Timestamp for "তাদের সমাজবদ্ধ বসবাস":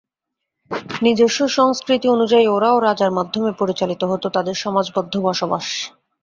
4.29-5.65